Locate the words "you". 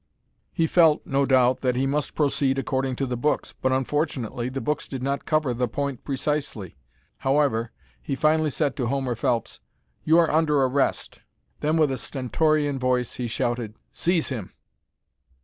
10.03-10.17